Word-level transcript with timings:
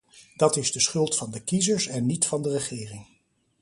Dat 0.35 0.55
is 0.57 0.71
de 0.71 0.79
schuld 0.79 1.15
van 1.15 1.31
de 1.31 1.43
kiezers 1.43 1.87
en 1.87 2.05
niet 2.05 2.25
van 2.25 2.41
de 2.41 2.49
regering. 2.51 3.05